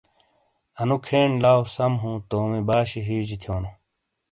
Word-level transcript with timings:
انو 0.81 0.97
کھین 1.05 1.29
لاؤ 1.43 1.61
سَم 1.75 1.93
ہُوں 2.01 2.15
تومی 2.29 2.61
باش 2.69 2.89
ہیجے 3.07 3.37
تھیونو۔ 3.41 3.69